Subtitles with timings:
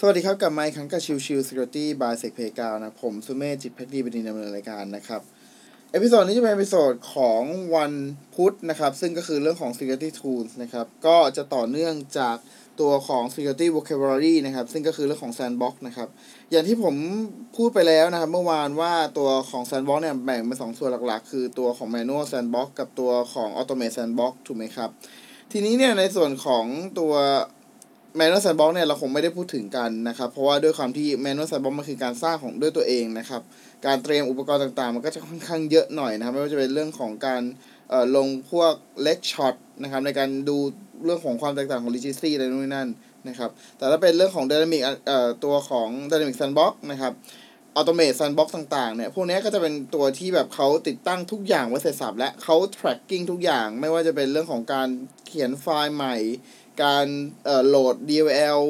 [0.00, 5.20] สวัสดีครับกลับมาอีกครั้งกับชิวชิว Security by s e c p a y กานะ ผมสุเมธจิตภักดีบดินทร์ดำเนินรายการนะครับ
[5.92, 7.42] episode นี้จะเป็น episode ของ
[7.74, 7.92] วัน
[8.34, 12.36] พุธนะครับ ซึ่งก็คือเรื่องของ Security Tools นะครับ ก็จะต่อเนื่องจาก
[12.80, 16.08] ตัวของ Security Vocabulary นะครับ ซึ่งก็คือเรื่องของ Sandbox นะครับ
[16.50, 16.94] อย่างที่ผม
[17.56, 24.90] พูดไปแล้วนะครับ เมื่อวานว่าตัวของ Sandbox เนี่ยแบ่งเป็นสองส่วนหลักๆ คือตัวของ Manual Sandbox กับตัวของ Automate Sandbox ถูกไหมครับ
[25.52, 26.64] ทีนี้เนี่ยในส่วนของ
[27.00, 27.14] ตัว
[28.16, 33.42] Manual Sandbox เนี่ยเราคงไม่ได้พูดถึงกันนะครับ เพราะว่าด้วยความที่ Manual Sandbox มันคือการสร้างของด้วยตัวเองนะครับ
[33.86, 37.42] การเตรียมอุปกรณ์ต่างๆ มันก็จะค่อนข้างเยอะหน่อยนะครับ ไม่ว่าจะเป็นเรื่องของการ
[37.90, 40.56] เอ่อลงพวกเล็กช็อตนะครับในการดู
[41.04, 42.88] เรื่องของความแตกต่างของ registry อะไรนู่นนนั่น
[43.28, 47.12] นะครับแต่ถ้าเป็นเรื่องของ dynamic เอ่อตัวของ dynamic sandbox นะครับ
[47.78, 54.88] automate sandbox ต่างๆเนี่ยพวกนี้ก็จะเป็นตัวที่แบบเขาติดตั้งทุกอย่างไว้เสร็จสับและเขา tracking ทุกอย่างไม่ว่าจะเป็นเรื่องของการ
[55.26, 56.16] เขียนไฟล์ใหม่
[56.82, 57.06] การ
[57.66, 58.60] โหลด DLL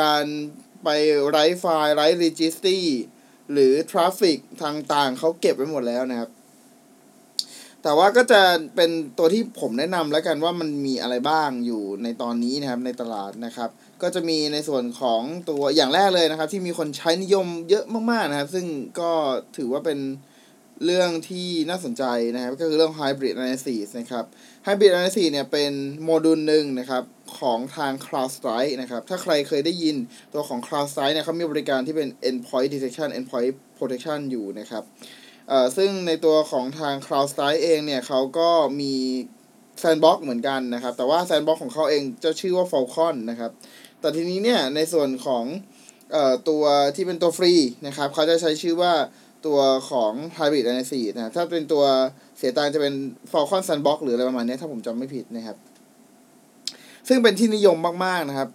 [0.00, 0.24] การ
[0.84, 0.88] ไป
[1.28, 2.80] ไร้ไฟล์ไร้ registry
[3.52, 6.30] หรือทราฟฟิกต่างเขาเก็บไว้หมดแล้วนะครับ
[7.82, 8.42] แต่ว่าก็จะ
[8.76, 13.70] เป็นตัวที่ผมแนะนำแล้วกันว่ามันมีอะไรบ้างอยู่ในตอนนี้นะครับในตลาดนะครับ
[14.02, 18.66] ก็จะมีในส่วนของตัวอย่างแรกเลยนะครับ ที่มีคนใช้นิยมเยอะมากๆนะครับ ซึ่ง
[19.00, 19.10] ก็
[19.56, 19.98] ถือว่าเป็น
[20.84, 24.24] เรื่องที่น่าสนใจนะครับ ก็คือเรื่อง Hybrid Analysis นะครับ
[24.66, 25.72] Hybrid Analysis เนี่ยเป็น
[26.04, 27.02] โมดูลหนึ่งนะครับ
[27.38, 29.96] ของทาง CrowdStrike นะครับ ถ้าใครเคยได้ยิน
[30.34, 34.82] ตัวของ CrowdStrike เนี่ยเขามีบริการที่เป็น Endpoint Detection Endpoint Protection อยู่นะครับ
[35.48, 38.48] เอ่อซึ่งในตัวของทาง CrowdStrike เองเนี่ยเขาก็
[38.80, 38.94] มี
[39.82, 43.50] Sandbox เหมือนกันนะครับ แต่ว่า Sandbox ของเขาเองจะชื่อว่า Falcon นะครับ
[44.00, 45.44] แต่ทีนี้เนี่ยในส่วนของ
[46.12, 46.64] เอ่อตัว
[46.96, 47.52] ที่เป็นตัวฟรี
[47.86, 48.92] นะครับเขาจะใช้ชื่อว่า
[49.46, 51.84] ตัวของ Hybrid Analysis นะถ้าเป็นตัว
[52.38, 52.94] เสียตังจะเป็น
[53.32, 55.56] Falcon Sandbox หรืออะไรประมาณนี้ถ้าผมจำไม่ผิดนะครับ
[57.12, 58.50] ซึ่งเป็นที่นิยมมากๆนะครับ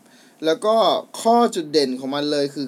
[0.46, 0.76] แล้วก็
[1.22, 2.68] ข้อจุดเด่นของมันเลยคือ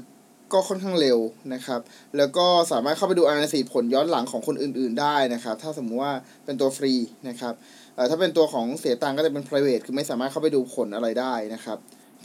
[0.54, 1.20] ก็ค่อนข้างเร็ว
[1.54, 1.82] นะครับ
[2.18, 6.14] แล้วก็สามารถเข้าไปดู analysis ผลย้อนหลังของคนอื่นๆได้นะครับ ถ้าสมมุติว่า
[6.46, 6.94] เป็นตัวฟรี
[7.30, 7.54] นะครับ
[7.96, 11.78] เอ่อถ้าเป็นตัวของเสียตังก็จะเป็น private คือไม่สามารถเข้าไปดูผลอะไรได้นะครับ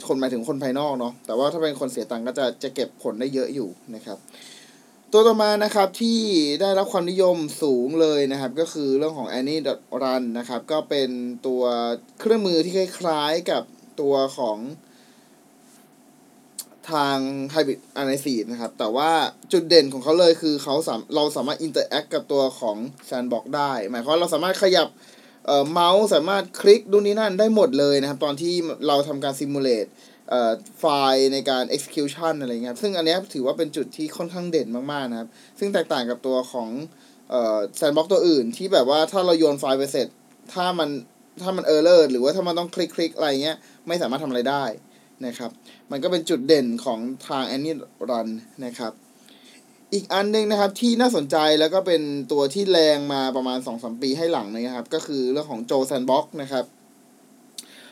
[0.07, 4.17] คนหมายถึงคนภายนอกเนาะ แต่ว่าถ้าเป็นคนเสียตังก็จะจะเก็บผลได้เยอะอยู่นะครับ
[5.15, 6.19] ตัวต่อมานะครับที่
[6.61, 9.61] ได้รับความนิยมสูงเลยนะครับ ก็คือเรื่องของ Annie
[10.01, 11.09] Run นะครับ ก็เป็น
[11.47, 11.63] ตัว
[12.19, 13.63] เครื่องมือที่คล้ายๆกับ
[14.01, 14.57] ตัวของ
[16.91, 17.17] ทาง
[17.53, 19.11] Hybrid Analysis นะครับ แต่ว่า
[19.51, 22.77] จุดเด่นของเขาเลยคือเขาสามเราสามารถ interact กับตัวของ
[23.09, 24.87] Sandbox ได้ หมายความเราสามารถขยับ
[25.45, 28.53] เอ่อเมาส์สามารถคลิกดูนี้นั่นได้หมดเลยนะครับ ตอนที่
[28.87, 29.89] เราทำการ simulate
[30.29, 30.83] เอ่อไฟ
[31.13, 36.69] ล์ในการ execution อะไรเงี้ยซึ่งอันนี้ถือว่าเป็นจุดที่ค่อนข้างเด่นมากๆนะครับ ซึ่งแตกต่างกับตัวของ
[37.29, 40.07] เอ่อ sandbox ตัวอื่นที่แบบว่าถ้าเราโยนไฟล์ไปเสร็จ
[40.53, 40.89] ถ้ามัน
[41.41, 44.65] ถ้ามัน error หรือว่าถ้ามันต้องคลิกคลิกอะไรเงี้ยไม่สามารถทำอะไรได้
[45.25, 45.51] นะครับ
[45.91, 47.71] มันก็เป็นจุดเด่นของทาง Any
[48.09, 48.27] Run
[48.65, 48.93] นะครับ
[49.93, 56.65] อีกอันหนึงนะครับที่น่าสนใจแล้วก็เป็นตัวที่แรงมาประมาณ 2-3 ปีให้หลังนะครับ ก็คือเรื่องของ Joe Sandbox นะครับ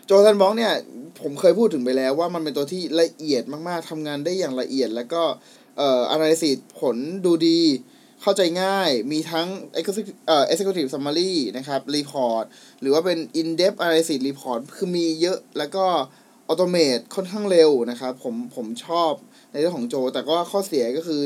[0.10, 0.74] Joe Sandbox เนี่ย
[1.22, 5.24] ผมเคยพูดถึงไปแล้วว่ามันเป็นตัวที่ละเอียดมากๆทำงานได้อย่างละเอียด แล้วก็
[5.78, 7.62] เอ่อ analysis ผลดูดี
[8.22, 9.48] เข้าใจง่ายมีทั้ง
[9.80, 12.44] executive เอ่อ executive summary นะครับ report
[12.82, 15.86] หรือว่าเป็น in depth analysis report คือมีเยอะแล้วก็
[16.50, 19.12] automate ค่อนข้างเร็วนะครับผมผมชอบ
[19.52, 21.22] ในเรื่องของโจ แต่ก็ข้อเสียก็คือ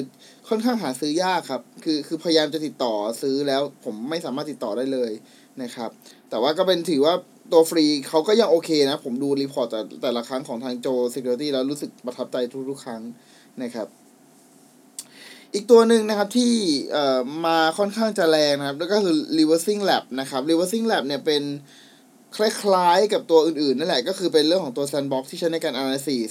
[0.49, 5.11] ค่อนข้างหาซื้อยากครับ คือคือพยายามจะติดต่อซื้อแล้วผมไม่สามารถติดต่อได้เลย
[5.63, 5.89] นะครับ
[6.29, 7.13] แต่ว่าก็เป็นถือว่า
[7.51, 12.37] ตัวฟรีเขาก็ยังโอเคนะ ผมดูรีพอร์ตแต่แต่ละครั้งของทางโจ Security แล้วรู้สึกประทับใจ
[12.69, 13.01] ทุกๆครั้ง
[13.63, 13.87] นะครับ
[15.53, 16.53] อีกตัวหนึ่งนะครับที่
[16.91, 21.43] เอ่อมาค่อนข้างจะแรงนะครับแล้วก็คือ reversing lab นะครับ reversing lab เนี่ยเป็น
[22.35, 26.29] คล้ายๆกับตัวอื่นๆ นั่นแหละก็คือเป็นเรื่องของตัว sandbox ที่ใช้ในการ analysis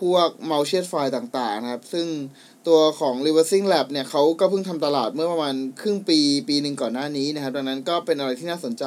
[0.00, 2.06] พวก malicious file ต่างๆ นะครับ ซึ่ง
[2.68, 6.18] ตัวของ ReversingLabs เนี่ยเขาก็เพิ่งทำตลาดเมื่อประมาณครึ่งปี
[6.48, 8.84] ปีหนึ่งก่อนหน้านี้นะครับ ดังนั้นก็เป็นอะไรที่น่าสนใจ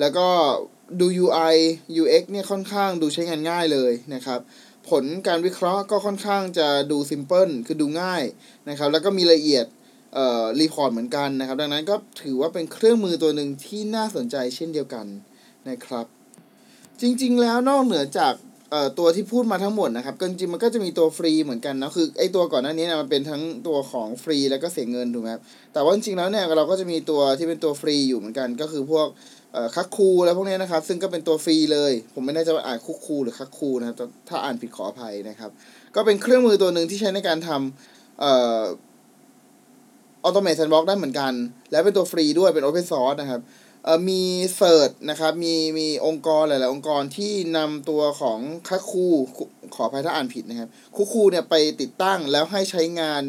[0.00, 0.28] แล้วก็
[1.00, 1.56] ดู UI
[2.02, 4.40] UX เนี่ยค่อนข้างดูใช้งานง่ายเลยนะครับ
[4.90, 8.22] ผลการวิเคราะห์ก็ค่อนข้างจะดู simple คือดูง่าย
[8.68, 9.66] นะครับ แล้วก็มีละเอียด
[10.14, 15.06] เอ่อ report เหมือนกันนะครับ ดังนั้นก็ถือว่าเป็นเครื่องมือตัวหนึ่งที่น่าสนใจเช่นเดียวกัน
[15.68, 16.06] นะครับ
[17.00, 18.34] จริง ๆ แล้วนอกเหนือจาก
[18.98, 25.42] ตัวที่พูดมาทั้งหมดนะครับก็จริงๆมันก็จะมีตัวฟรีเหมือนกันนะคือไอตัวก่อนหน้านี้นะมันเป็นทั้งตัวของฟรีแล้วก็เสียเงินถูกไหมครับ
[25.72, 29.06] แต่ว่าจริงๆแล้วเนี่ยเราก็จะมีตัวที่เป็นตัวฟรีอยู่เหมือนกัน ก็คือพวก
[29.76, 33.96] คักคูอะไรพวกนี้นะครับ ซึ่งก็เป็นตัวฟรีเลย ผมไม่แน่ใจว่าอ่านคุกคูหรือคักคูนะครับ
[34.28, 35.50] ถ้าอ่านผิดขออภัยนะครับ
[35.94, 38.62] ก็เป็นเครื่องมือตัวหนึ่งที่ใช้ในการทำเอ่อ
[40.24, 41.32] Automate Sandbox ได้เหมือนกัน
[41.70, 43.40] แล้วเป็นตัวฟรีด้วยเป็น Open Source นะครับ
[44.08, 44.22] มี
[44.56, 48.38] search นะครับมีมีองค์กรหลาย ๆ องค์กรที่นำตัวของ
[48.68, 49.08] Cuckoo
[49.74, 53.22] ขออภัยถ้าอ่านผิดนะครับ Cuckoo เนี่ยไปติดตั้งแล้วให้ใช้งาน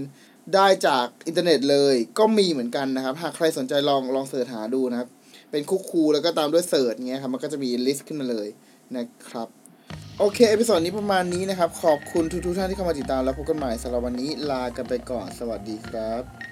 [0.55, 5.09] ได้จากอินเทอร์เน็ตเลย ก็มีเหมือนกันนะครับ หากใครสนใจลองลอง search หาดูนะครับ
[5.51, 8.47] เป็น Cuckoo แล้วก็ตามด้วย search เงี้ยครับมันก็จะมี list ขึ้นมาเลย
[8.97, 9.47] นะครับ
[10.19, 16.50] โอเค episode นี้ประมาณนี้นะครับ ขอบคุณทุกๆท่านที่เข้ามาติดตามแล้วพบกันใหม่สำหรับวันนี้ลากันไปก่อนสวัสดีครับ